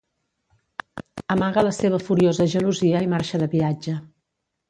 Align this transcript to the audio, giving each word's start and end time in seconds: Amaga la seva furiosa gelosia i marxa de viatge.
Amaga 1.35 1.63
la 1.67 1.73
seva 1.81 1.99
furiosa 2.07 2.49
gelosia 2.55 3.05
i 3.09 3.13
marxa 3.13 3.43
de 3.43 3.51
viatge. 3.55 3.97